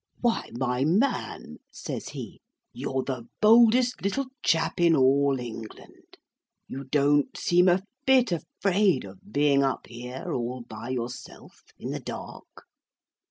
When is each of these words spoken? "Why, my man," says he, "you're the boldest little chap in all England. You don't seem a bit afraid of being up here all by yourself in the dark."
"Why, 0.19 0.49
my 0.53 0.83
man," 0.83 1.57
says 1.71 2.09
he, 2.09 2.41
"you're 2.73 3.03
the 3.03 3.27
boldest 3.39 4.01
little 4.01 4.25
chap 4.41 4.79
in 4.81 4.95
all 4.95 5.39
England. 5.39 6.17
You 6.67 6.85
don't 6.85 7.37
seem 7.37 7.69
a 7.69 7.83
bit 8.07 8.31
afraid 8.31 9.05
of 9.05 9.31
being 9.31 9.61
up 9.61 9.85
here 9.85 10.33
all 10.33 10.63
by 10.67 10.89
yourself 10.89 11.61
in 11.77 11.91
the 11.91 11.99
dark." 11.99 12.63